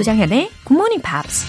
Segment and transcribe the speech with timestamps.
[0.00, 1.44] 조장현의 Good Morning Pops.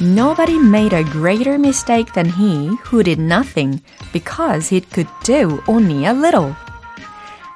[0.00, 3.82] Nobody made a greater mistake than he who did nothing
[4.14, 6.54] because he could do only a little.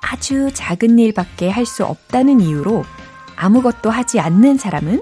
[0.03, 2.85] 아주 작은 일밖에 할 수 없다는 이유로
[3.37, 5.01] 아무것도 하지 않는 사람은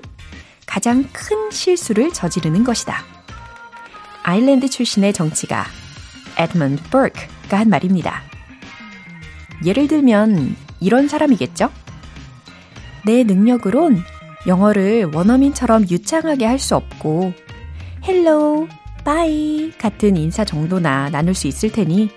[0.64, 3.02] 가장 큰 실수를 저지르는 것이다.
[4.22, 5.64] 아일랜드 출신의 정치가
[6.38, 8.22] 에드먼드 버크가 한 말입니다.
[9.64, 11.70] 예를 들면 이런 사람이겠죠?
[13.04, 14.02] 내 능력으론
[14.46, 17.32] 영어를 원어민처럼 유창하게 할 수 없고
[18.06, 18.68] hello,
[19.04, 22.10] bye 같은 인사 정도나 나눌 수 있을 테니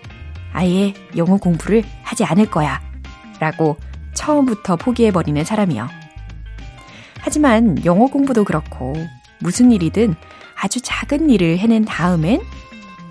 [0.53, 2.81] 아예 영어 공부를 하지 않을 거야
[3.39, 3.77] 라고
[4.13, 5.87] 처음부터 포기해버리는 사람이요.
[7.19, 8.93] 하지만 영어 공부도 그렇고
[9.39, 10.15] 무슨 일이든
[10.55, 12.41] 아주 작은 일을 해낸 다음엔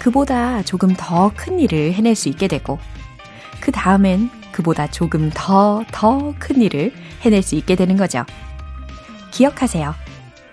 [0.01, 2.79] 그보다 조금 더 큰 일을 해낼 수 있게 되고
[3.61, 8.25] 그 다음엔 그보다 조금 더 더 큰 일을 해낼 수 있게 되는 거죠.
[9.31, 9.95] 기억하세요.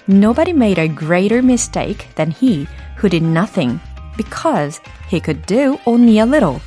[0.09, 3.79] Nobody made a greater mistake than he who did nothing
[4.15, 4.81] because
[5.11, 6.59] he could do only a little.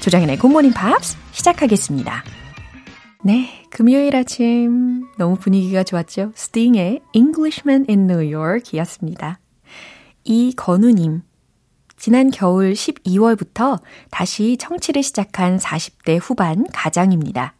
[0.00, 2.24] 조장현의 굿모닝 팝스 시작하겠습니다.
[3.24, 6.32] 네, 금요일 아침 너무 분위기가 좋았죠?
[6.34, 9.38] 스팅의 Englishman in New York 이었습니다.
[10.24, 11.22] 이건우님,
[11.96, 17.54] 지난 겨울 12월부터 다시 청취를 시작한 40대 후반 가장입니다.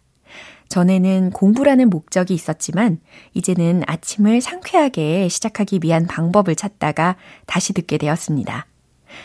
[0.69, 2.99] 전에는 공부라는 목적이 있었지만
[3.35, 8.67] 이제는 아침을 상쾌하게 시작하기 위한 방법을 찾다가 다시 듣게 되었습니다.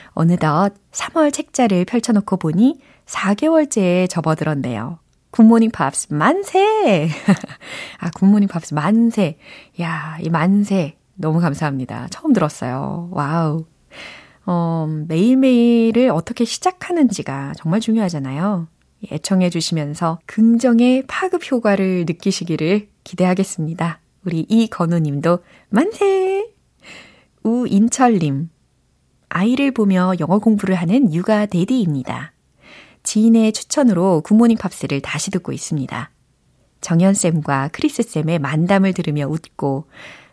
[0.09, 4.99] 어느덧 3월 책자를 펼쳐놓고 보니 4개월째에 접어들었네요.
[5.31, 7.09] 굿모닝 팝스 만세!
[7.99, 9.37] 아, 굿모닝 팝스 만세.
[9.81, 10.97] 야, 이 만세.
[11.15, 12.07] 너무 감사합니다.
[12.09, 13.09] 처음 들었어요.
[13.11, 13.65] wow.
[14.51, 18.67] 어, 매일매일을 어떻게 시작하는지가 정말 중요하잖아요.
[19.11, 23.99] 애청해 주시면서 긍정의 파급 효과를 느끼시기를 기대하겠습니다.
[24.25, 26.47] 우리 이건우 님도 만세!
[27.43, 28.49] 우인철 님.
[29.29, 32.33] 아이를 보며 영어 공부를 하는 육아 데디입니다.
[33.03, 36.09] 지인의 추천으로 굿모닝 팝스를 다시 듣고 있습니다.
[36.81, 39.85] 정연쌤과 크리스쌤의 만담을 들으며 웃고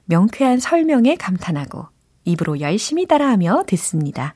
[0.07, 1.89] 명쾌한 설명에 감탄하고
[2.27, 4.35] 입으로 열심히 따라하며 듣습니다.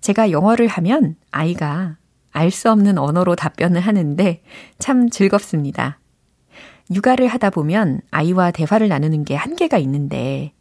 [0.00, 1.96] 제가 영어를 하면 아이가
[2.32, 4.42] 알 수 없는 언어로 답변을 하는데
[4.78, 5.98] 참 즐겁습니다.
[6.90, 10.52] 육아를 하다 보면 아이와 대화를 나누는 게 한계가 있는데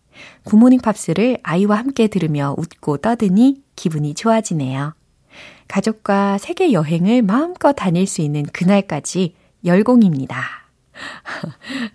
[0.44, 4.94] 굿모닝 팝스를 아이와 함께 들으며 웃고 떠드니 기분이 좋아지네요.
[5.68, 9.36] 가족과 세계 여행을 마음껏 다닐 수 있는 그날까지
[9.66, 10.61] 열공입니다.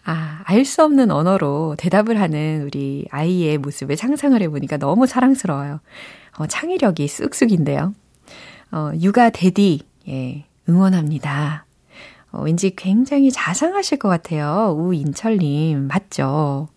[0.04, 5.80] 아, 알 수 없는 언어로 대답을 하는 우리 아이의 모습을 상상을 해보니까 너무 사랑스러워요.
[6.38, 7.94] 어, 창의력이 쑥쑥인데요.
[8.72, 11.64] 어, 육아 대디, 예, 응원합니다.
[12.32, 14.74] 어, 왠지 굉장히 자상하실 것 같아요.
[14.78, 16.68] 우인철님, 맞죠?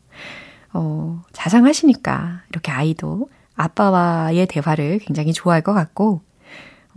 [0.72, 6.22] 어, 자상하시니까 이렇게 아이도 아빠와의 대화를 굉장히 좋아할 것 같고,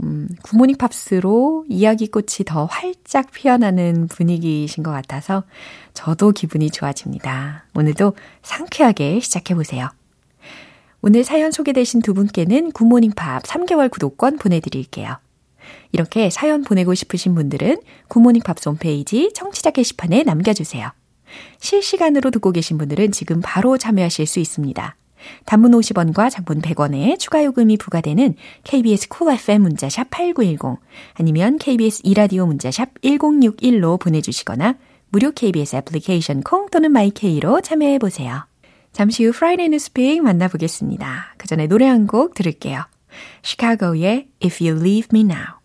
[0.03, 5.45] 음, 굿모닝 팝스로 이야기꽃이 더 활짝 피어나는 분위기이신 것 같아서
[5.95, 7.67] 저도 기분이 좋아집니다.
[7.75, 9.91] 오늘도 상쾌하게 시작해보세요.
[11.03, 15.19] 오늘 사연 소개되신 두 분께는 굿모닝 팝스 3개월 구독권 보내드릴게요.
[15.93, 20.91] 이렇게 사연 보내고 싶으신 분들은 굿모닝 팝스 홈페이지 청취자 게시판에 남겨주세요.
[21.59, 24.97] 실시간으로 듣고 계신 분들은 지금 바로 참여하실 수 있습니다.
[25.45, 28.35] 단문 50원과 장문 100원의 추가 요금이 부과되는
[28.65, 30.81] KBS 쿨 cool FM 문자샵 8910
[31.15, 34.77] 아니면 KBS 이라디오 문자샵 1061로 보내주시거나
[35.11, 38.47] 무료 KBS 애플리케이션 콩 또는 마이케이로 참여해 보세요.
[38.93, 41.35] 잠시 후 Friday News Pick 만나보겠습니다.
[41.39, 42.83] 그 전에 노래 한 곡 들을게요.
[43.43, 45.62] 시카고의 If You Leave Me Now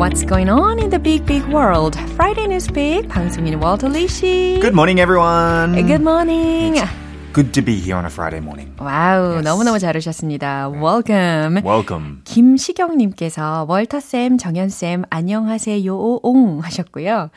[0.00, 1.94] What's going on in the big, big world?
[2.16, 4.58] Friday Newspeak 방송인 월터 리 씨.
[4.58, 5.74] Good morning, everyone.
[5.74, 6.76] Good morning.
[6.76, 6.88] It's
[7.34, 8.72] good to be here on a Friday morning.
[8.78, 9.44] 와우, yes.
[9.44, 10.70] 너무너무 잘 오셨습니다.
[10.70, 11.60] Welcome.
[11.62, 12.22] Welcome.
[12.24, 17.28] 김시경님께서 월터쌤, 정연쌤, 안녕하세요, 옹 하셨고요.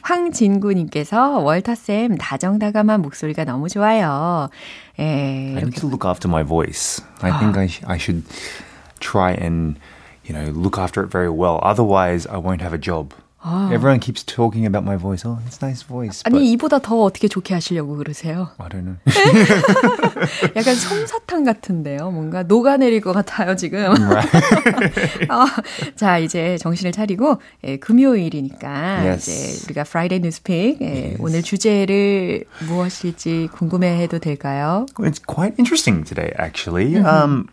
[0.00, 4.48] 황진구님께서 월터쌤, 다정다감한 목소리가 너무 좋아요.
[4.98, 7.02] 예, I need to look after my voice.
[7.20, 8.22] I think I, I should
[8.98, 9.78] try and
[10.26, 11.60] you know, look after it very well.
[11.62, 13.14] Otherwise, I won't have a job.
[13.48, 13.70] 아.
[13.72, 15.24] Everyone keeps talking about my voice.
[15.24, 16.22] Oh, it's nice voice.
[16.24, 18.48] 아니 이보다 더 어떻게 좋게 하시려고 그러세요?
[18.58, 18.96] I don't know.
[20.56, 22.10] 약간 솜사탕 같은데요.
[22.10, 23.92] 뭔가 녹아내릴 것 같아요, 지금.
[25.30, 25.46] 어,
[25.94, 28.68] 자, 이제 정신을 차리고 예, 금요일이니까
[29.04, 29.30] yes.
[29.30, 31.16] 이제 우리가 Friday Newspeak 예, yes.
[31.20, 34.86] 오늘 주제를 무엇일지 궁금해해도 될까요?
[34.98, 36.94] It's quite interesting today, actually.
[36.94, 37.06] Mm-hmm.
[37.06, 37.48] Um,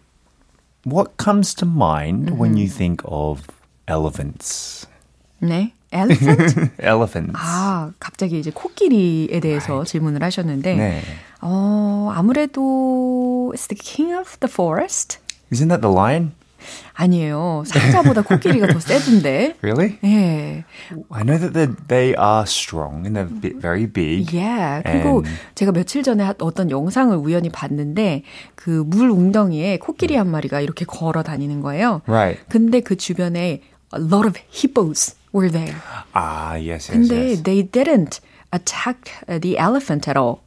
[0.84, 2.38] what comes to mind mm-hmm.
[2.38, 3.48] when you think of
[3.88, 4.86] elephants?
[5.42, 5.74] 네.
[5.92, 6.72] elephant?
[6.80, 7.40] elephants.
[7.40, 9.92] 아, 갑자기 이제 코끼리에 대해서 right.
[9.92, 11.02] 질문을 하셨는데, 네.
[11.42, 15.20] 어, 아무래도 it's the king of the forest.
[15.52, 16.34] Isn't that the lion?
[16.94, 17.64] 아니에요.
[17.66, 19.56] 상자보다 코끼리가 더 세던데.
[19.62, 19.98] Really?
[20.04, 20.64] 예.
[21.12, 24.36] I know that they are strong and they're very big.
[24.36, 24.84] Yeah.
[24.86, 25.24] 그리고.
[25.56, 28.24] 제가 며칠 전에 어떤 영상을 우연히 봤는데
[28.56, 32.02] 그 물 웅덩이에 코끼리 한 마리가 이렇게 걸어 다니는 거예요.
[32.06, 32.42] Right.
[32.50, 33.62] 근데 그 주변에
[33.96, 35.76] a lot of hippos were there.
[36.14, 36.92] Ah, yes, yes.
[36.92, 37.44] 근데 yes.
[37.44, 38.20] they didn't
[38.54, 40.42] attack the elephant at all.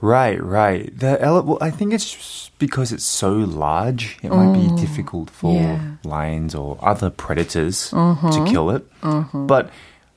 [0.00, 0.92] Right, right.
[0.96, 4.18] The ele- well, I think it's because it's so large.
[4.22, 5.96] It might be oh, difficult for yeah.
[6.04, 8.30] lions or other predators uh-huh.
[8.30, 8.86] to kill it.
[9.02, 9.38] Uh-huh.
[9.38, 9.70] But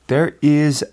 [0.08, 0.84] there is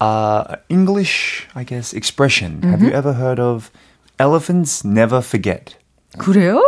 [0.00, 2.60] a English, I guess, expression.
[2.60, 2.70] Mm-hmm.
[2.70, 2.96] Have you mm-hmm.
[2.96, 3.70] ever heard of
[4.18, 5.76] elephants never forget?
[6.16, 6.62] 그래요?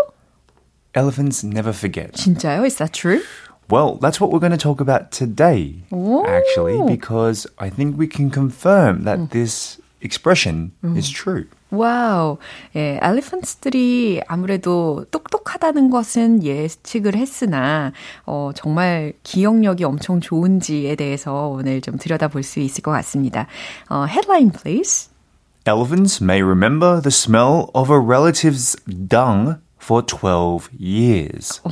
[0.94, 2.12] Elephants never forget.
[2.14, 2.66] 진짜요?
[2.66, 3.22] Is that true?
[3.70, 6.26] Well, that's what we're going to talk about today, Ooh.
[6.26, 9.30] actually, because I think we can confirm that mm.
[9.30, 10.97] this expression mm.
[10.97, 11.45] is true.
[11.71, 12.37] 와우.
[12.75, 17.91] 예, 엘리펀트들이 아무래도 똑똑하다는 것은 예측을 했으나,
[18.25, 23.47] 어, 정말 기억력이 엄청 좋은지에 대해서 오늘 좀 들여다볼 수 있을 것 같습니다.
[23.89, 25.09] 어, headline, please.
[25.67, 31.61] Elephants may remember the smell of a relative's dung for 12 years.
[31.63, 31.69] 어,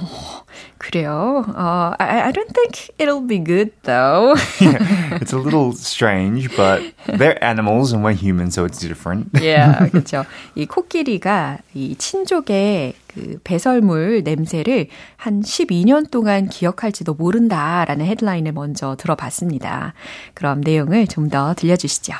[0.77, 1.43] 그래요?
[1.49, 4.35] Uh, I, I don't think it'll be good though.
[4.61, 9.29] yeah, it's a little strange, but they're animals and we're humans, so it's different.
[9.41, 10.25] yeah, 그렇죠.
[10.55, 14.87] 이 코끼리가 이 친족의 그 배설물 냄새를
[15.17, 19.93] 한 12년 동안 기억할지도 모른다라는 헤드라인을 먼저 들어봤습니다.
[20.35, 22.13] 그럼 내용을 좀 더 들려주시죠.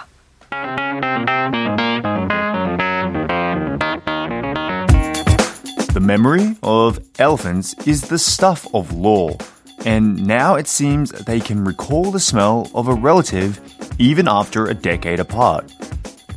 [5.93, 9.37] The memory of elephants is the stuff of law,
[9.85, 13.61] and now it seems they can recall the smell of a relative
[13.99, 15.73] even after a decade apart.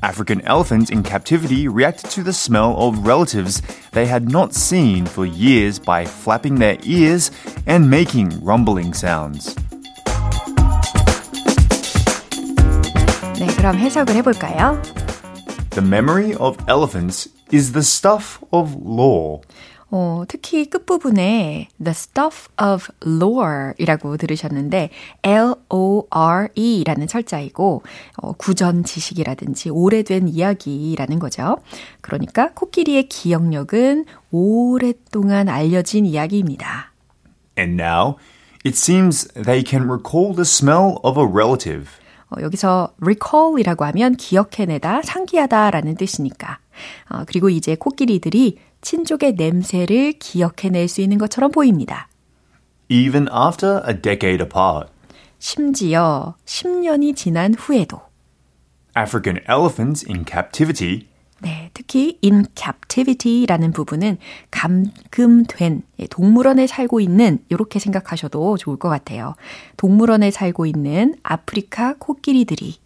[0.03, 3.61] African elephants in captivity reacted to the smell of relatives
[3.91, 7.29] they had not seen for years by flapping their ears
[7.67, 9.55] and making rumbling sounds.
[13.37, 14.81] 네, 그럼 해석을 해볼까요?
[15.71, 19.40] The memory of elephants is the stuff of lore.
[19.88, 24.90] 어, 특히 끝부분에 the stuff of lore이라고 들으셨는데
[25.22, 27.82] L-O-R-E라는 철자이고
[28.16, 31.58] 어, 구전 지식이라든지 오래된 이야기라는 거죠.
[32.00, 36.92] 그러니까 코끼리의 기억력은 오랫동안 알려진 이야기입니다.
[37.56, 38.16] And now
[38.64, 41.88] it seems they can recall the smell of a relative.
[42.28, 46.58] 어, 여기서 recall이라고 하면 기억해내다, 상기하다라는 뜻이니까.
[47.10, 52.08] 어, 그리고 이제 코끼리들이 친족의 냄새를 기억해낼 수 있는 것처럼 보입니다.
[52.88, 54.90] Even after a decade apart.
[55.38, 58.00] 심지어 10년이 지난 후에도.
[58.96, 61.06] African elephants in captivity
[61.40, 64.16] 네, 특히 in captivity라는 부분은
[64.50, 69.34] 감금된 동물원에 살고 있는 이렇게 생각하셔도 좋을 것 같아요.
[69.76, 72.76] 동물원에 살고 있는 아프리카 코끼리들이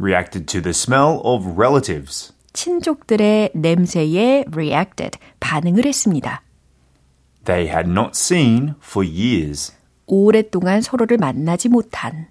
[0.00, 2.32] reacted to the smell of relatives.
[2.58, 6.42] 친족들의 냄새에 reacted, 반응을 했습니다.
[7.44, 9.72] They had not seen for years.
[10.06, 12.26] 오랫동안 서로를 만나지 못한.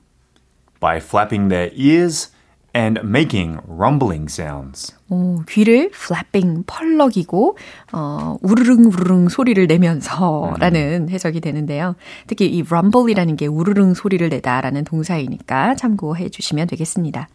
[0.82, 2.34] By flapping their ears
[2.75, 4.95] and making rumbling sounds.
[5.11, 7.59] 오, 귀를 flapping 펄럭이고
[7.93, 11.11] 어, 우르릉 우르릉 소리를 내면서라는 음.
[11.11, 11.97] 해석이 되는데요.
[12.27, 17.29] 특히 이 rumble이라는 게 우르릉 소리를 내다라는 동사이니까 참고해 주시면 되겠습니다.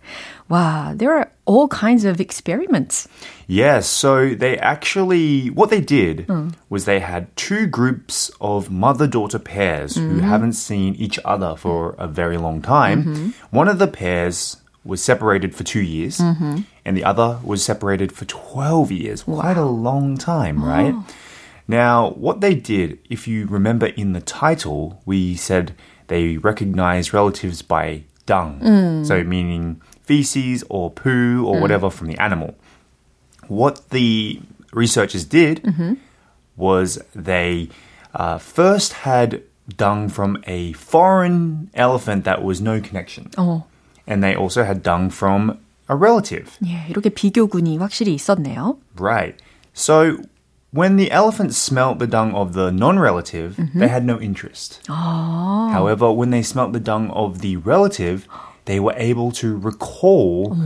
[0.50, 3.08] 와, there are all kinds of experiments.
[3.48, 6.54] Yes, so they actually what they did 음.
[6.70, 10.10] was they had two groups of mother-daughter pairs 음.
[10.10, 13.04] who haven't seen each other for a very long time.
[13.04, 13.30] Mm-hmm.
[13.52, 16.61] One of the pairs was separated for two years, mm-hmm.
[16.85, 19.27] and the other was separated for 12 years.
[19.27, 19.41] Wow.
[19.41, 20.95] Quite a long time, right?
[20.95, 21.07] Oh.
[21.69, 25.75] Now, what they did, if you remember in the title, we said
[26.09, 28.61] they recognize relatives by dung.
[28.61, 29.07] Mm.
[29.07, 31.61] So, meaning feces or poo or mm.
[31.61, 32.55] whatever from the animal.
[33.47, 34.41] What the
[34.73, 35.95] researchers did mm-hmm.
[36.57, 37.69] was they
[38.15, 39.43] uh, first had
[39.77, 43.31] dung from a foreign elephant that was no connection.
[43.39, 43.65] Oh
[44.06, 45.58] and they also had dung from
[45.90, 46.58] a relative.
[46.66, 48.78] 예, 이렇게 비교군이 확실히 있었네요.
[48.98, 49.36] Right.
[49.74, 50.18] So
[50.72, 54.82] when the elephants smelt the dung of the non-relative, they had no interest.
[54.88, 58.28] However, when they smelt the dung of the relative,
[58.66, 60.58] they were able to recall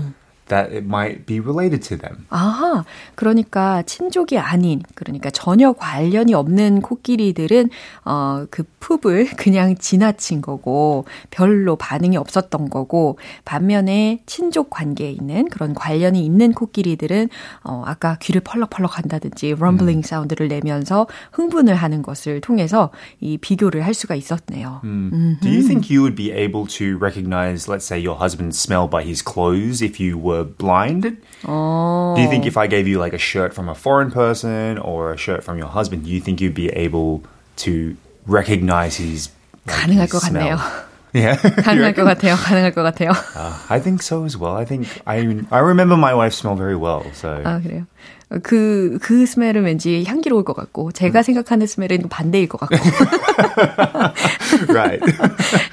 [0.48, 2.26] That it might be related to them.
[2.30, 2.84] 아하,
[3.14, 7.70] 그러니까 친족이 아닌, 그러니까 전혀 관련이 없는 코끼리들은
[8.04, 15.74] 어, 그 풋을 그냥 지나친 거고 별로 반응이 없었던 거고 반면에 친족 관계에 있는 그런
[15.74, 17.28] 관련이 있는 코끼리들은
[17.64, 23.94] 어, 아까 귀를 펄럭펄럭 한다든지 럼블링 사운드를 내면서 흥분을 하는 것을 통해서 이 비교를 할
[23.94, 24.80] 수가 있었네요.
[24.82, 29.02] Do you think you would be able to recognize, let's say, your husband's smell by
[29.02, 31.17] his clothes if you were blind?
[31.43, 32.13] 어.
[32.15, 35.13] Do you think if I gave you like a shirt from a foreign person or
[35.13, 37.23] a shirt from your husband, do you think you'd be able
[37.57, 37.95] to
[38.27, 39.29] recognize his
[39.65, 40.57] like, 가능할 his 것 smell?
[40.57, 40.89] 같네요.
[41.13, 42.35] Yeah, 가능할 것 같아요.
[42.35, 43.11] 가능할 것 같아요.
[43.35, 44.55] Uh, I think so as well.
[44.55, 47.03] I think I I remember my wife smell very well.
[47.13, 47.85] So 아, 그래요.
[48.43, 52.77] 그, 그 스멜은 왠지 향기로울 것 같고, 제가 생각하는 스멜은 반대일 것 같고.
[54.69, 55.01] right,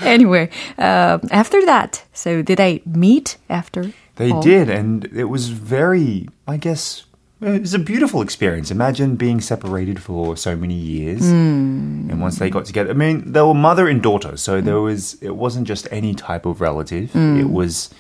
[0.02, 0.48] anyway,
[0.78, 3.92] um, after that, so did they meet after?
[4.16, 4.42] they all?
[4.42, 7.04] did, and it was very, I guess.
[7.40, 8.72] It was a beautiful experience.
[8.72, 13.40] Imagine being separated for so many years, and once they got together, I mean, they
[13.42, 15.14] were mother and daughter, so there was.
[15.22, 17.14] It wasn't just any type of relative.
[17.14, 17.90] It was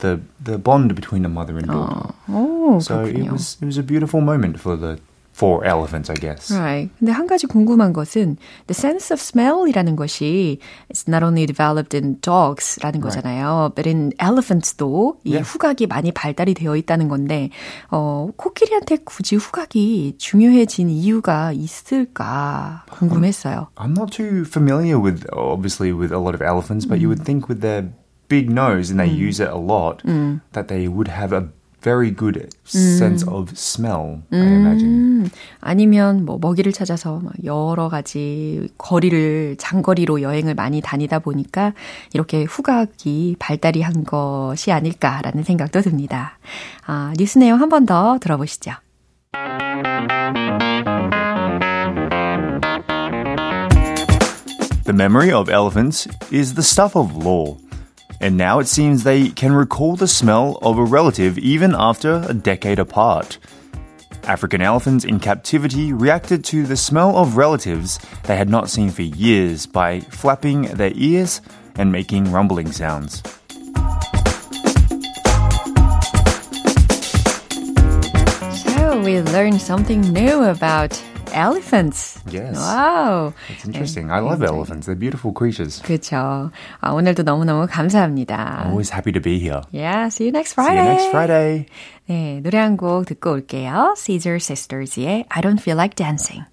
[0.00, 2.12] the the bond between a mother and daughter.
[2.28, 3.26] 오, So 그렇군요.
[3.26, 4.98] it was it was a beautiful moment for the
[5.32, 6.50] four elephants, I guess.
[6.52, 6.90] Right.
[6.98, 10.58] 근데 한 가지 궁금한 것은 the sense of smell이라는 것이
[10.92, 13.70] it's not only developed in dogs라는 거잖아요.
[13.76, 15.48] But in elephants도 이 Yeah.
[15.48, 17.50] 후각이 많이 발달이 되어 있다는 건데
[17.92, 23.68] 어, 코끼리한테 굳이 후각이 중요해진 이유가 있을까 궁금했어요.
[23.76, 27.48] I'm not too familiar with obviously with a lot of elephants, but you would think
[27.48, 27.92] with their
[28.28, 30.02] big nose and they use it a lot
[30.52, 31.46] that they would have a
[31.83, 34.21] very good sense of smell.
[34.31, 34.93] I imagine.
[35.25, 41.73] 음, 아니면 뭐 먹이를 찾아서 막 여러 가지 거리를 장거리로 여행을 많이 다니다 보니까
[42.13, 46.39] 이렇게 후각이 발달이 한 것이 아닐까라는 생각도 듭니다.
[46.85, 48.71] 아, 뉴스 내용 한 번 더 들어보시죠.
[54.85, 57.57] The memory of elephants is the stuff of law.
[58.23, 62.33] And now it seems they can recall the smell of a relative even after a
[62.33, 63.37] decade apart.
[64.23, 69.01] African elephants in captivity reacted to the smell of relatives they had not seen for
[69.01, 71.41] years by flapping their ears
[71.75, 73.21] and making rumbling sounds.
[78.63, 80.93] So we learned something new about
[81.33, 82.19] elephants.
[82.29, 82.55] Yes.
[82.57, 83.33] Wow.
[83.49, 84.09] It's interesting.
[84.11, 84.87] I love elephants.
[84.87, 85.81] They're beautiful creatures.
[85.83, 86.51] 그렇죠.
[86.79, 88.63] 아, 오늘도 너무너무 감사합니다.
[88.67, 89.61] Always happy to be here.
[89.71, 90.83] Yeah, see you next See Friday.
[90.83, 91.65] you next Friday.
[92.07, 93.95] 네, 노래 한 곡 듣고 올게요.
[93.97, 96.45] Caesar Sisters의 I Don't Feel Like Dancing.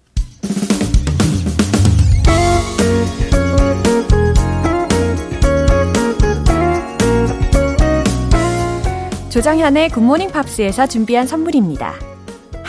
[9.29, 11.93] 조정현의 굿모닝 팝스에서 준비한 선물입니다.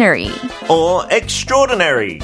[0.00, 0.30] Ordinary.
[0.70, 2.20] or extraordinary.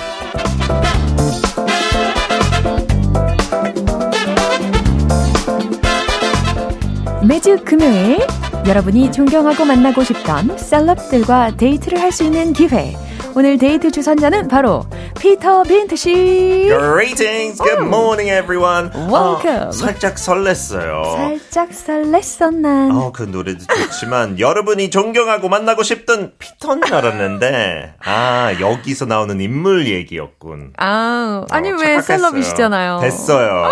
[7.28, 8.18] 매주 금요일
[8.66, 12.96] 여러분이 존경하고 만나고 싶던 셀럽들과 데이트를 할 수 있는 기회.
[13.34, 14.86] 오늘 데이트 주선자는 바로
[15.18, 16.68] 피터 빈트 씨.
[16.68, 18.90] Greetings, good morning, everyone.
[18.94, 19.68] Welcome.
[19.68, 21.16] 어, 살짝 설렜어요.
[21.16, 22.90] 살짝 설렜어 난.
[22.92, 29.86] 어, 그 노래도 좋지만 여러분이 존경하고 만나고 싶던 피터인 줄 알았는데 아 여기서 나오는 인물
[29.86, 30.74] 얘기였군.
[30.78, 32.00] 아, 아니 어, 왜.
[32.00, 33.00] 셀럽이시잖아요.
[33.00, 33.70] 됐어요.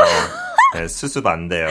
[0.75, 1.69] 네, 수습 안 돼요.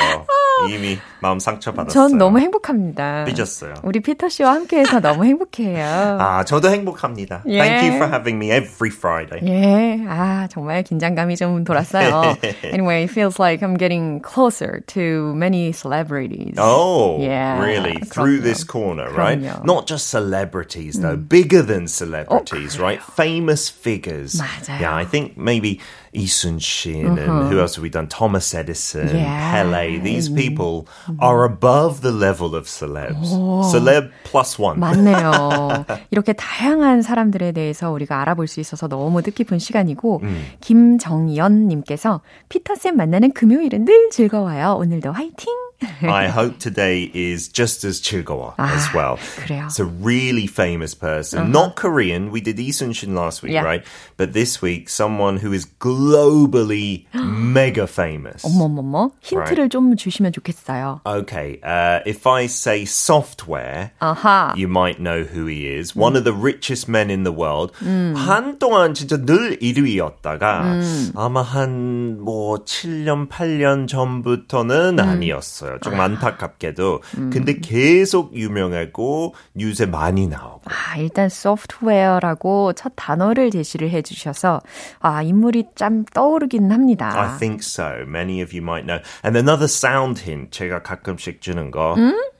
[0.69, 2.08] 이미 마음 상처 받았어요.
[2.08, 3.24] 전 너무 행복합니다.
[3.24, 3.74] 삐졌어요.
[3.82, 5.84] 우리 피터 씨와 함께해서 너무 행복해요.
[6.20, 7.42] 아, 저도 행복합니다.
[7.48, 7.58] 예.
[7.58, 9.40] Thank you for having me every Friday.
[9.44, 12.36] 예, 아, 정말 긴장감이 좀 돌았어요.
[12.64, 16.54] anyway, it feels like I'm getting closer to many celebrities.
[16.58, 17.98] Oh, Yeah, really?
[18.06, 18.42] Through 그럼요.
[18.42, 19.38] this corner, right?
[19.40, 19.64] 그럼요.
[19.64, 23.02] Not just celebrities, though, bigger than celebrities, right?
[23.02, 24.40] Famous figures.
[24.40, 24.80] 맞아요.
[24.80, 25.80] Yeah, I think maybe
[26.14, 28.08] Lee Sun Shin and who else have we done?
[28.08, 29.52] Thomas Edison, Yeah.
[29.52, 29.98] Pele.
[29.98, 30.86] These people
[31.21, 33.29] are above the level of celebs.
[33.71, 34.79] Celeb plus one.
[34.79, 35.85] 맞네요.
[36.11, 40.45] 이렇게 다양한 사람들에 대해서 우리가 알아볼 수 있어서 너무 뜻깊은 시간이고, 음.
[40.61, 44.75] 김정연 님께서 피터 쌤 만나는 금요일은 늘 즐거워요.
[44.79, 45.53] 오늘도 화이팅!
[46.02, 49.16] I hope today is just as 즐거워 아, as well.
[49.46, 49.66] 그래요.
[49.66, 52.30] It's a really famous person, not Korean.
[52.32, 53.62] We did Lee Sun-shin last week, Yeah.
[53.62, 53.84] right?
[54.16, 58.42] But this week, someone who is globally mega famous.
[58.44, 61.00] 어머머머, 힌트를 좀 주시면 좋겠어요.
[61.06, 64.54] Okay, uh, if I say software, 아하.
[64.56, 65.94] you might know who he is.
[65.94, 67.72] One of the richest men in the world.
[67.82, 70.82] 한동안 진짜 늘 1위였다가
[71.14, 75.71] 아마 한 뭐 7년, 8년 전부터는 아니었어요.
[75.81, 77.01] 조금 안타깝게도.
[77.31, 80.61] 근데 계속 유명하고 뉴스에 많이 나오고.
[80.65, 84.61] 아, 일단 소프트웨어라고 첫 단어를 제시를 해 주셔서
[84.99, 87.11] 아 인물이 참 떠오르긴 합니다.
[87.15, 87.85] I think so.
[88.07, 89.01] Many of you might know.
[89.25, 91.95] And another sound hint 제가 가끔씩 주는 거.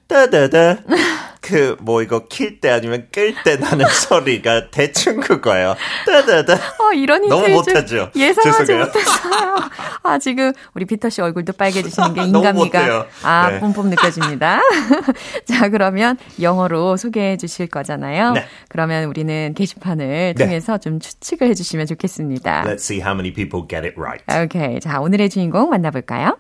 [0.08, 0.78] 따다다.
[1.44, 5.76] 그, 뭐, 이거 킬 때 아니면 끌 때 나는 소리가 대충 그거예요.
[6.06, 6.54] 따다다.
[6.54, 8.10] 어, 이런 너무 못하죠?
[8.16, 8.74] 예상하지.
[8.74, 9.58] 못했어요.
[10.04, 13.08] 아 지금 우리 피터 씨 얼굴도 빨개지시는 게 인간미가.
[13.24, 13.60] 아 네.
[13.60, 14.62] 뿜뿜 느껴집니다.
[15.46, 18.32] 자 그러면 영어로 소개해 주실 거잖아요.
[18.34, 18.46] 네.
[18.70, 20.46] 그러면 우리는 게시판을 네.
[20.46, 22.64] 통해서 좀 추측을 해주시면 좋겠습니다.
[22.66, 24.24] Let's see how many people get it right.
[24.44, 26.38] 오케이, 자 오늘의 주인공 만나볼까요?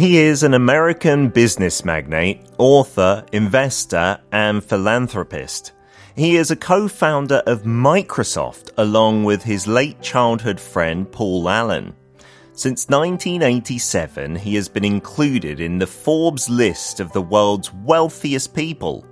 [0.00, 5.72] He is an American business magnate, author, investor, and philanthropist.
[6.16, 11.94] He is a co-founder of Microsoft along with his late childhood friend Paul Allen.
[12.54, 19.04] Since 1987, he has been included in the Forbes list of the world's wealthiest people.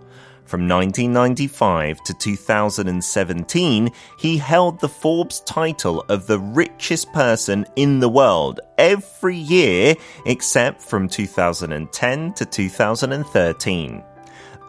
[0.48, 8.08] From 1995 to 2017, he held the Forbes title of the richest person in the
[8.08, 14.02] world every year except from 2010 to 2013.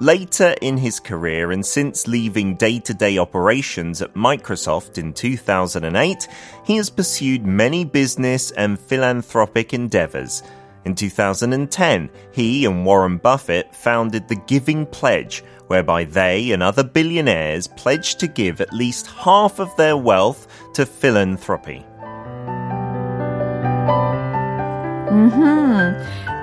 [0.02, 6.28] Later in his career and since leaving day to day operations at Microsoft in 2008,
[6.66, 10.44] he has pursued many business and philanthropic endeavors.
[10.86, 17.68] In 2010, he and Warren Buffett founded the Giving Pledge, whereby they and other billionaires
[17.68, 21.86] pledged to give at least half of their wealth to philanthropy.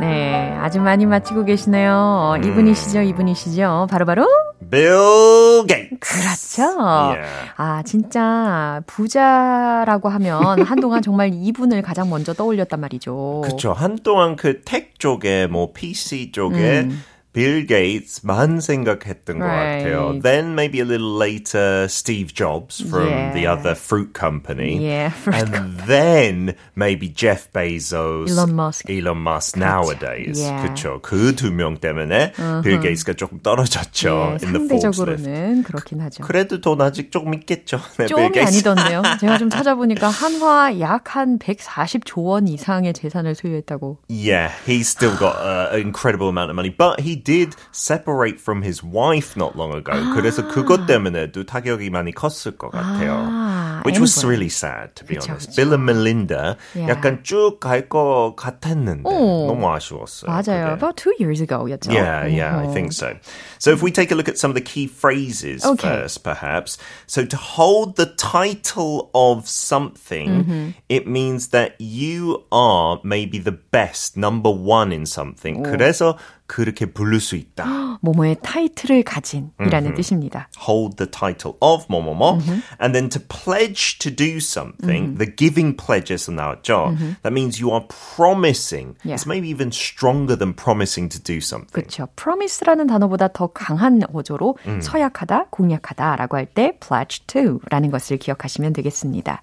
[0.00, 1.92] 네, 아주 많이 맞히고 계시네요.
[1.92, 3.86] 어, 이분이시죠, 이분이시죠.
[3.90, 4.26] 바로바로
[4.70, 5.98] Bill Gates.
[6.00, 6.78] 그렇죠.
[6.78, 7.50] Yeah.
[7.56, 13.42] 아, 진짜 부자라고 하면 한동안 정말 이분을 가장 먼저 떠올렸단 말이죠.
[13.44, 13.72] 그렇죠.
[13.72, 16.96] 한동안 그텍 쪽에 뭐 PC 쪽에 빌
[17.35, 19.85] 게이츠만 생각했던 것 Right.
[19.87, 20.19] 같아요.
[20.21, 23.55] Then maybe a little later Steve Jobs from the Yeah.
[23.55, 24.75] other fruit company.
[24.83, 28.89] Yeah, fruit and then maybe Jeff Bezos, Elon Musk.
[28.89, 30.43] Elon Musk nowadays.
[30.43, 30.59] Yeah.
[30.59, 30.99] 그렇죠.
[31.01, 32.33] 그 두 명 때문에
[32.63, 34.35] 빌 게이츠가 조금 떨어졌죠.
[34.41, 35.23] 네, in the Forbes list.
[35.23, 36.23] 상대적으로는 그렇긴 하죠.
[36.27, 37.79] 그래도 돈 아직 조금 있겠죠.
[37.95, 38.67] 네, 빌 좀이 게이츠.
[38.67, 39.03] 아니던데요.
[39.21, 43.99] 제가 좀 찾아보니까 한화 약 한 140조 원 이상의 재산을 소유했다고.
[44.09, 48.61] Yeah, he's still got uh, an incredible amount of money, but he did separate from
[48.63, 49.93] his wife not long ago.
[50.15, 53.17] 그래서 그것 때문에도 타격이 많이 컸을 것 같아요.
[53.27, 54.31] 아, Which was anyway.
[54.35, 55.49] really sad, to be 그쵸, honest.
[55.51, 55.55] 그쵸.
[55.55, 56.87] Bill and Melinda Yeah.
[56.95, 59.47] 약간 쭉 갈 것 같았는데 오.
[59.47, 60.29] 너무 아쉬웠어요.
[60.29, 60.71] 맞아요.
[60.71, 60.73] 그게.
[60.73, 61.91] About two years ago였죠.
[61.91, 63.15] Yeah, yeah, I think so.
[63.59, 65.87] So if we take a look at some of the key phrases Okay.
[65.87, 66.77] first, perhaps.
[67.07, 74.17] So to hold the title of something, it means that you are maybe the best,
[74.17, 75.63] number one in something.
[75.63, 77.99] 그래서 그렇게 부를 수 있다.
[78.01, 80.49] 모모의 타이틀을 가진이라는 뜻입니다.
[80.67, 82.41] Hold the title of 뭐뭐뭐.
[82.81, 86.96] And then to pledge to do something, the giving pledge에서 나왔죠.
[87.22, 87.86] That means you are
[88.16, 88.96] promising.
[89.04, 89.14] Yeah.
[89.14, 91.86] It's maybe even stronger than promising to do something.
[91.86, 92.08] 그렇죠.
[92.16, 99.42] promise라는 단어보다 더 강한 어조로 서약하다, 공약하다라고 할 때 pledge to라는 것을 기억하시면 되겠습니다.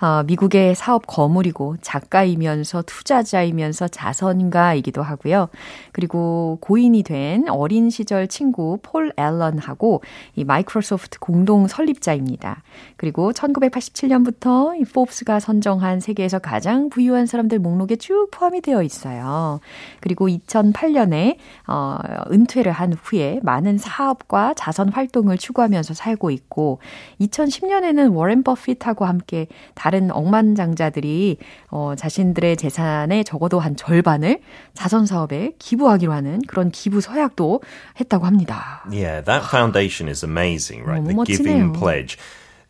[0.00, 5.48] 어, 미국의 사업 거물이고 작가이면서 투자자이면서 자선가이기도 하고요.
[5.92, 10.02] 그리고 고인이 된 어린 시절 친구 폴 앨런하고
[10.36, 12.62] 이 마이크로소프트 공동 설립자입니다.
[12.96, 19.60] 그리고 1987년부터 이 포브스가 선정한 세계에서 가장 부유한 사람들 목록에 쭉 포함이 되어 있어요.
[20.00, 21.98] 그리고 2008년에 어,
[22.30, 26.80] 은퇴를 한 후에 많은 사업과 자선 활동을 추구하면서 살고 있고
[27.20, 31.38] 2010년에는 워렌 버핏하고 함께 다른 억만장자들이
[31.70, 34.40] 어, 자신들의 재산의 적어도 한 절반을
[34.74, 37.60] 자선 사업에 기부하기로 하는 그런 기부 서약도
[38.00, 38.84] 했다고 합니다.
[38.90, 41.04] Yeah, that foundation is amazing, right?
[41.04, 41.72] The Giving 멋지네요.
[41.72, 42.16] Pledge.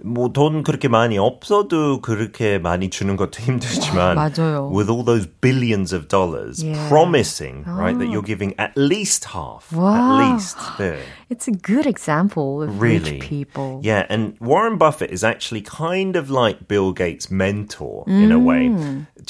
[0.04, 4.70] 뭐 돈 그렇게 많이 없어도 그렇게 많이 주는 것도 힘들지만 맞아요.
[4.70, 6.90] with all those billions of dollars Yeah.
[6.90, 9.96] promising right that you're giving at least half Wow.
[9.96, 11.00] at least 네.
[11.32, 13.18] It's a good example of Really?
[13.18, 13.80] rich people.
[13.82, 18.70] Yeah, and Warren Buffett is actually kind of like Bill Gates' mentor in a way.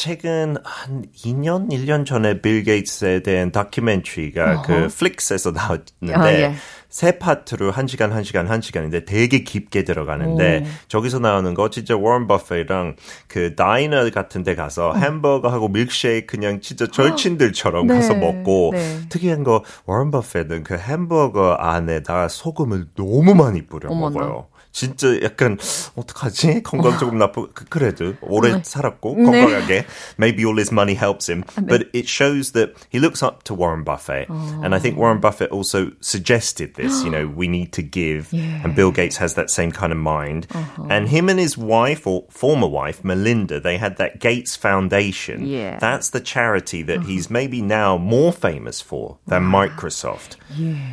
[0.01, 6.55] 최근 한 2년, 1년 전에 빌 게이츠에 대한 다큐멘터리가 그 플릭스에서 나왔는데 아, 예.
[6.89, 12.97] 세 파트로 1시간, 1시간, 1시간인데 되게 깊게 들어가는데 저기서 나오는 거 진짜 워런 버핏이랑
[13.29, 19.01] 그 다이너 같은 데 가서 햄버거하고 밀크쉐이크 그냥 진짜 절친들처럼 네, 가서 먹고 네.
[19.11, 24.19] 특이한 거 워런 버핏은 그 햄버거 안에다가 소금을 너무 많이 뿌려 어머나.
[24.19, 24.47] 먹어요.
[24.72, 25.58] 진짜 약간
[25.96, 26.64] 어떡하지?
[26.64, 29.24] 건강 조금 나쁘 그- 그래도 오래 살았고 네.
[29.24, 29.86] 건강하게
[30.20, 33.86] maybe all his money helps him but it shows that he looks up to Warren
[33.86, 38.34] Buffett and I think Warren Buffett also suggested this you know we need to give
[38.34, 40.48] and Bill Gates has that same kind of mind
[40.90, 45.80] and him and his wife or former wife Melinda they had that Gates Foundation Yeah.
[45.80, 50.36] that's the charity that he's maybe now more famous for than Microsoft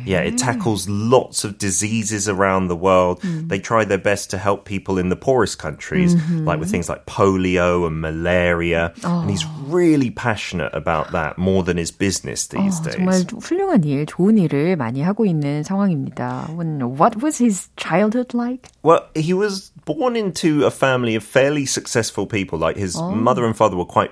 [0.05, 3.21] yeah, it tackles lots of diseases around the world.
[3.23, 7.05] They try their best to help people in the poorest countries, like with things like
[7.05, 8.93] polio and malaria.
[9.03, 12.95] And he's really passionate about that more than his business these 어, days.
[12.95, 16.49] 정말 훌륭한 일, 좋은 일을 많이 하고 있는 상황입니다.
[16.55, 18.69] When, what was his childhood like?
[18.83, 22.59] Well, he was born into a family of fairly successful people.
[22.59, 24.11] Like his mother and father were quite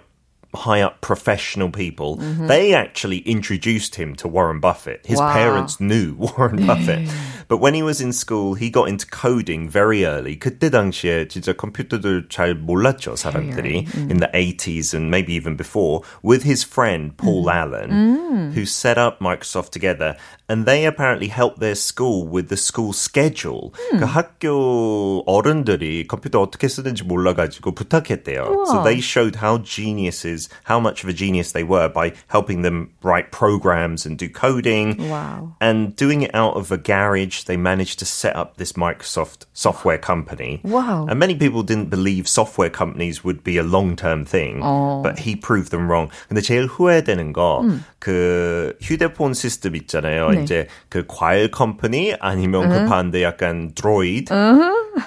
[0.54, 2.18] high up professional people.
[2.18, 5.00] They actually introduced him to Warren Buffett.
[5.06, 5.32] His Wow.
[5.32, 7.08] parents knew Warren Buffett.
[7.48, 10.38] But when he was in school, he got into coding very early.
[10.38, 13.88] 그때 당시에 진짜 컴퓨터들 잘 몰랐죠, 사람들이.
[14.10, 19.20] In the 80s and maybe even before, with his friend Paul Allen, who set up
[19.20, 20.16] Microsoft together.
[20.50, 23.72] And they apparently helped their school with the school schedule.
[23.92, 28.66] 그 학교 어른들이 컴퓨터 어떻게 쓰는지 몰라가지고 부탁했대요.
[28.68, 32.90] So they showed how geniuses, how much of a genius they were by helping them
[33.02, 34.98] write programs and do coding.
[35.10, 35.56] Wow.
[35.62, 39.98] And doing it out of a garage, they managed to set up this Microsoft software
[39.98, 40.62] company.
[40.64, 41.06] Wow.
[41.10, 44.62] And many people didn't believe software companies would be a long-term thing,
[45.04, 46.10] but he proved them wrong.
[46.30, 47.64] 근데 제일 후회되는 거,
[48.07, 50.31] 그 휴대폰 시스템 있잖아요.
[50.31, 50.43] 네.
[50.45, 54.33] 이제 그 과일 컴퍼니 아니면 그 반대 약간 드로이드.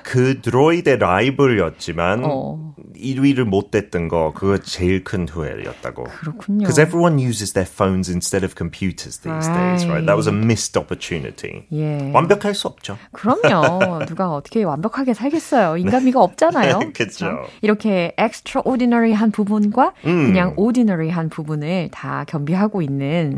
[0.03, 2.73] 그 드로이드의 라이벌이었지만 어.
[2.99, 6.03] 1위를 못 됐던 거 그거 제일 큰 후회였다고.
[6.03, 6.59] 그렇군요.
[6.59, 10.05] Because everyone uses their phones instead of computers these days, right?
[10.05, 11.63] That was a missed opportunity.
[11.71, 12.11] 예.
[12.13, 12.97] 완벽할 수 없죠.
[13.13, 14.03] 그럼요.
[14.07, 15.77] 누가 어떻게 완벽하게 살겠어요.
[15.77, 16.91] 인간미가 없잖아요.
[16.93, 17.47] 그쵸.
[17.61, 22.88] 이렇게 extraordinary한 부분과 그냥 ordinary한 부분을 다 겸비하고 있는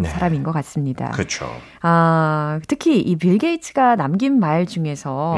[0.05, 1.11] 사람인 것 같습니다.
[1.11, 1.49] 그렇죠.
[1.81, 5.35] 아, 특히 이 빌 게이츠가 남긴 말 중에서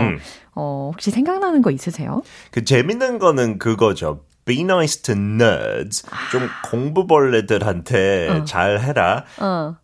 [0.56, 2.22] 어, 혹시 생각나는 거 있으세요?
[2.52, 4.22] 그 재밌는 거는 그거죠.
[4.46, 6.06] Be nice to nerds.
[6.32, 9.24] 좀 공부벌레들한테 잘 해라.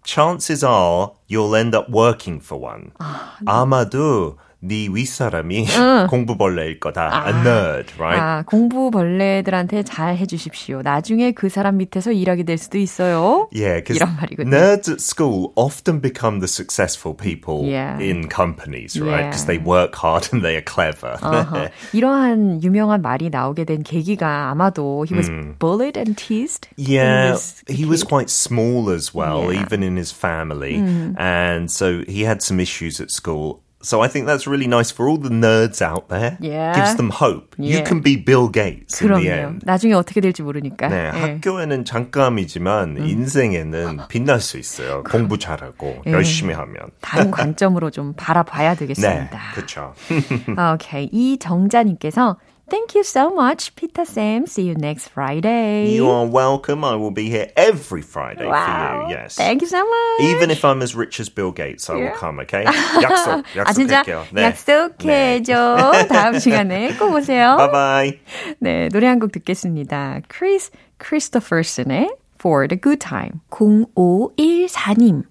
[0.03, 2.91] Chances are you'll end up working for one.
[3.45, 5.66] 아마도 네 윗사람이
[6.08, 7.24] 공부벌레일 거다.
[7.26, 8.18] A nerd, right?
[8.18, 10.80] 아, 공부벌레들한테 잘 해주십시오.
[10.82, 13.48] 나중에 그 사람 밑에서 일하게 될 수도 있어요.
[13.52, 14.48] Yeah, because 이런 말이군요.
[14.50, 18.00] nerds at school often become the successful people Yeah.
[18.00, 19.28] in companies, right?
[19.28, 19.30] Yeah.
[19.30, 21.18] Because they work hard and they are clever.
[21.20, 21.68] 어허.
[21.92, 26.68] 이러한 유명한 말이 나오게 된 계기가 아마도 he was bullied and teased.
[26.78, 28.08] when he Yeah, was a he was kid.
[28.08, 29.60] quite small as well, Yeah.
[29.60, 30.80] even in his family.
[31.18, 33.60] And so he had some issues at school.
[33.81, 36.35] So I think that's really nice for all the nerds out there.
[36.41, 36.73] Yeah.
[36.75, 37.55] Gives them hope.
[37.57, 37.87] You Yeah.
[37.87, 39.31] can be Bill Gates in the 그럼요.
[39.31, 39.65] end.
[39.65, 40.89] 나중에 어떻게 될지 모르니까.
[40.89, 41.19] 네, 예.
[41.39, 45.03] 학교에는 잠깐이지만 인생에는 빛날 수 있어요.
[45.09, 46.75] 공부 잘하고 열심히 하면.
[46.99, 49.39] 다른 관점으로 좀 바라봐야 네, 되겠습니다.
[49.55, 49.93] 그렇죠.
[50.57, 51.05] 아, 오케이.
[51.11, 52.37] 이정자님께서
[52.69, 54.45] Thank you so much, Pita Sam.
[54.45, 55.89] See you next Friday.
[55.91, 56.83] You are welcome.
[56.83, 59.05] I will be here every Friday wow.
[59.05, 59.15] for you.
[59.17, 59.35] Yes.
[59.35, 60.21] Thank you so much.
[60.21, 62.65] Even if I'm as rich as Bill Gates, I will come, okay?
[62.65, 64.25] 약속, 아, 진짜 약속할게요.
[64.31, 64.43] 네.
[64.43, 66.07] 약속해줘.
[66.09, 67.57] 다음 시간에 꼭 오세요.
[67.57, 68.19] Bye bye.
[68.59, 70.21] 네, 노래 한 곡 듣겠습니다.
[70.27, 73.41] 크리스 크리스토퍼슨의 For the Good Time.
[73.49, 75.23] 0514님.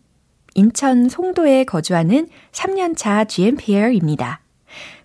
[0.55, 4.41] 인천 송도에 거주하는 3년차 GMPR입니다.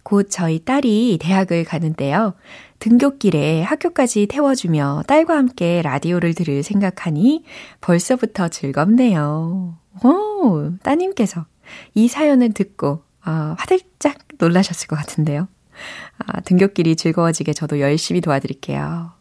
[0.04, 2.34] 곧 저희 딸이 대학을 가는데요.
[2.80, 7.46] 등굣길에 학교까지 태워주며 딸과 함께 라디오를 들을 생각하니
[7.82, 9.78] 벌써부터 즐겁네요.
[10.04, 11.46] 오, 따님께서
[11.94, 15.48] 이 사연을 듣고 아, 화들짝 놀라셨을 것 같은데요.
[16.18, 19.12] 아, 등굣길이 즐거워지게 저도 열심히 도와드릴게요.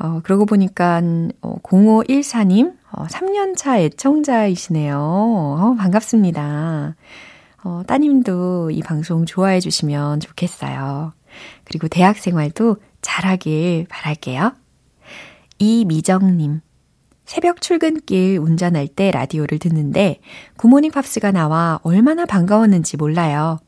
[0.00, 1.02] 어, 그러고 보니까,
[1.42, 4.96] 어, 0514님, 어, 3년차 애청자이시네요.
[4.98, 6.96] 어, 반갑습니다.
[7.62, 11.12] 어, 따님도 이 방송 좋아해 주시면 좋겠어요.
[11.64, 14.52] 그리고 대학 생활도 잘하길 바랄게요.
[15.58, 16.60] 이미정님,
[17.26, 20.20] 새벽 출근길 운전할 때 라디오를 듣는데
[20.56, 23.58] 굿모닝 팝스가 나와 얼마나 반가웠는지 몰라요.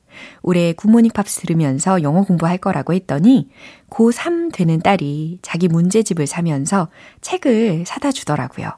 [0.43, 3.51] 올해 굿모닝 팝스 들으면서 영어 공부할 거라고 했더니
[3.91, 6.89] 고3 되는 딸이 자기 문제집을 사면서
[7.21, 8.71] 책을 사다 주더라고요.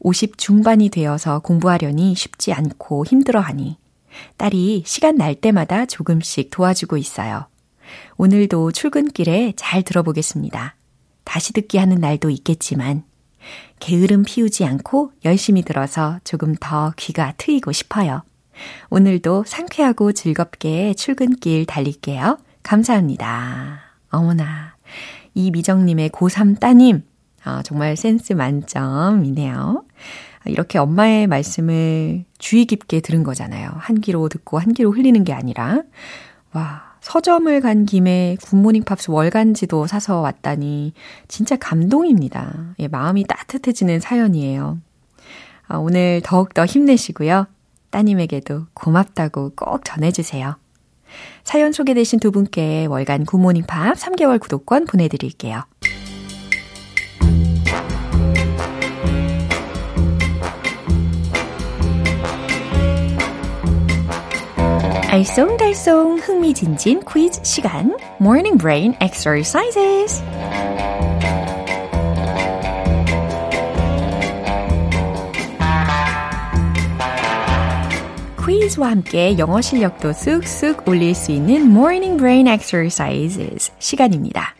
[0.00, 3.78] 50 중반이 되어서 공부하려니 쉽지 않고 힘들어하니
[4.36, 7.46] 딸이 시간 날 때마다 조금씩 도와주고 있어요.
[8.16, 10.74] 오늘도 출근길에 잘 들어보겠습니다.
[11.24, 13.04] 다시 듣기 하는 날도 있겠지만
[13.78, 18.22] 게으름 피우지 않고 열심히 들어서 조금 더 귀가 트이고 싶어요.
[18.90, 22.38] 오늘도 상쾌하고 즐겁게 출근길 달릴게요.
[22.62, 23.80] 감사합니다.
[24.10, 24.76] 어머나.
[25.34, 27.04] 이미정님의 고3 따님,
[27.44, 29.84] 아, 정말 센스 만점이네요.
[30.48, 33.70] 이렇게 엄마의 말씀을 주의 깊게 들은 거잖아요.
[33.76, 35.82] 한 귀로 듣고 한 귀로 흘리는 게 아니라.
[36.52, 40.92] 와, 서점을 간 김에 굿모닝 팝스 월간지도 사서 왔다니
[41.28, 42.74] 진짜 감동입니다.
[42.80, 44.78] 예, 마음이 따뜻해지는 사연이에요.
[45.68, 47.46] 아, 오늘 더욱더 힘내시고요.
[47.90, 50.56] 따님에게도 고맙다고 꼭 전해주세요.
[51.44, 55.62] 사연 소개되신 두 분께 월간 굿모닝 팝 3개월 구독권 보내드릴게요.
[65.08, 70.22] 알쏭달쏭 흥미진진 퀴즈 시간 Morning Brain Exercises
[78.44, 84.54] 퀴즈와 함께 영어 실력도 쑥쑥 올릴 수 있는 Morning Brain Exercises 시간입니다.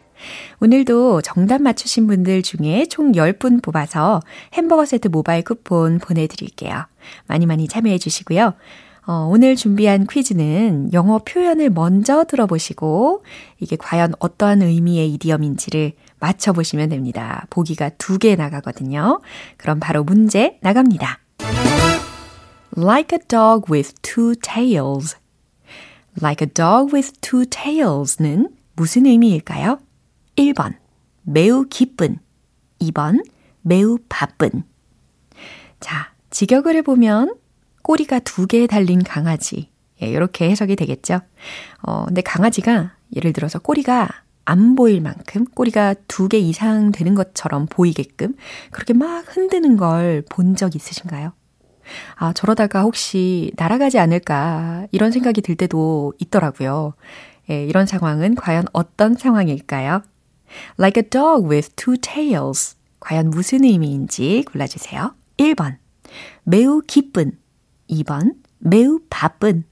[0.60, 4.22] 오늘도 정답 맞추신 분들 중에 총 10분 뽑아서
[4.54, 6.86] 햄버거 세트 모바일 쿠폰 보내드릴게요.
[7.26, 8.54] 많이 많이 참여해 주시고요.
[9.08, 13.22] 어, 오늘 준비한 퀴즈는 영어 표현을 먼저 들어보시고
[13.60, 17.46] 이게 과연 어떠한 의미의 이디엄인지를 맞춰보시면 됩니다.
[17.50, 19.20] 보기가 두 개 나가거든요.
[19.58, 21.20] 그럼 바로 문제 나갑니다.
[22.76, 25.16] Like a dog with two tails.
[26.20, 29.78] Like a dog with two tails는 무슨 의미일까요?
[30.36, 30.74] 1번,
[31.22, 32.18] 매우 기쁜.
[32.80, 33.24] 2번,
[33.62, 34.64] 매우 바쁜.
[35.80, 37.34] 자, 직역을 해보면
[37.86, 39.70] 꼬리가 두 개 달린 강아지.
[40.02, 41.20] 예, 이렇게 해석이 되겠죠.
[41.82, 44.08] 어, 근데 강아지가 예를 들어서 꼬리가
[44.44, 48.34] 안 보일 만큼 꼬리가 두 개 이상 되는 것처럼 보이게끔
[48.72, 51.32] 그렇게 막 흔드는 걸 본 적 있으신가요?
[52.16, 56.94] 아, 저러다가 혹시 날아가지 않을까 이런 생각이 들 때도 있더라고요.
[57.50, 60.02] 예, 이런 상황은 과연 어떤 상황일까요?
[60.78, 62.74] Like a dog with two tails.
[62.98, 65.14] 과연 무슨 의미인지 골라주세요.
[65.38, 65.76] 1번.
[66.42, 67.38] 매우 기쁜.
[67.90, 69.64] 2번 매우 바쁜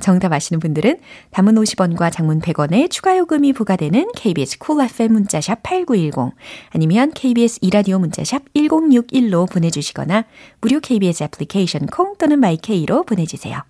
[0.00, 0.98] 정답 아시는 분들은
[1.30, 6.34] 담은 50원과 장문 100원의 추가 요금이 부과되는 KBS 쿨 cool FM 문자샵 8910
[6.70, 10.24] 아니면 KBS 이라디오 문자샵 1061로 보내주시거나
[10.60, 13.62] 무료 KBS 애플리케이션 콩 또는 마이케이로 보내주세요.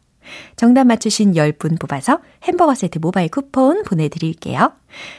[0.56, 4.72] 정답 맞추신 10분 뽑아서 햄버거 세트 모바일 쿠폰 보내드릴게요.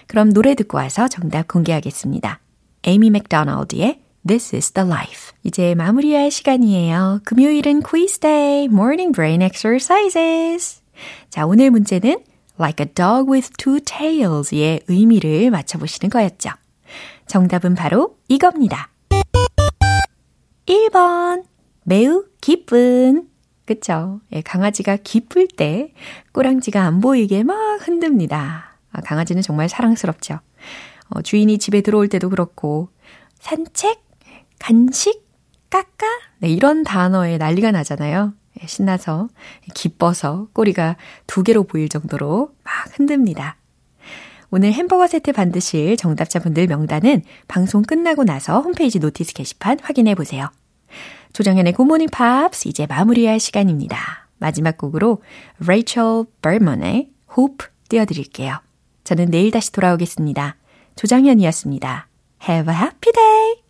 [0.07, 2.39] 그럼 노래 듣고 와서 정답 공개하겠습니다.
[2.85, 5.33] 에이미 맥도날드의 This is the life.
[5.43, 7.21] 이제 마무리할 시간이에요.
[7.25, 10.81] 금요일은 quiz day, morning brain exercises.
[11.29, 12.23] 자, 오늘 문제는
[12.59, 16.51] like a dog with two tails의 의미를 맞춰보시는 거였죠.
[17.25, 18.91] 정답은 바로 이겁니다.
[20.67, 21.43] 1번.
[21.83, 23.27] 매우 기쁜.
[23.65, 24.21] 그쵸?
[24.33, 25.93] 예, 강아지가 기쁠 때
[26.33, 27.55] 꼬랑지가 안 보이게 막
[27.87, 28.77] 흔듭니다.
[28.91, 30.39] 아, 강아지는 정말 사랑스럽죠.
[31.09, 32.89] 어, 주인이 집에 들어올 때도 그렇고,
[33.39, 34.10] 산책?
[34.61, 35.27] 간식,
[35.71, 36.05] 까까,
[36.39, 38.33] 네, 이런 단어에 난리가 나잖아요.
[38.61, 39.27] 예, 신나서,
[39.73, 43.57] 기뻐서 꼬리가 두 개로 보일 정도로 막 흔듭니다.
[44.51, 50.51] 오늘 햄버거 세트 받으실 정답자분들 명단은 방송 끝나고 나서 홈페이지 notice 게시판 확인해 보세요.
[51.33, 54.27] 조정현의 굿모닝 팝스 이제 마무리할 시간입니다.
[54.37, 55.23] 마지막 곡으로
[55.65, 58.59] 레이첼 버먼의 Hope 띄워드릴게요.
[59.05, 60.57] 저는 내일 다시 돌아오겠습니다.
[60.97, 62.07] 조정현이었습니다.
[62.47, 63.51] Have a happy day!